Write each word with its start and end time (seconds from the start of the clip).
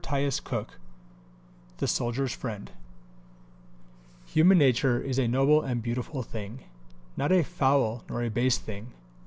CHAPTER 0.03 0.31
XI 0.31 0.65
THE 1.77 1.87
SOLDIERS' 1.87 2.33
FRIEND 2.33 2.71
Human 4.25 4.57
nature 4.57 4.99
is 4.99 5.19
a 5.19 5.27
noble 5.27 5.61
and 5.61 5.83
beautiful 5.83 6.23
thing; 6.23 6.61
not 7.15 7.31
a 7.31 7.43
foul 7.43 8.03
nor 8.09 8.23
a 8.23 8.31
base 8.31 8.57
thing. 8.57 8.93